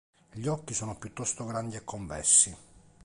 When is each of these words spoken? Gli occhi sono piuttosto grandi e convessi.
Gli 0.31 0.47
occhi 0.47 0.73
sono 0.73 0.97
piuttosto 0.97 1.45
grandi 1.45 1.75
e 1.75 1.83
convessi. 1.83 2.57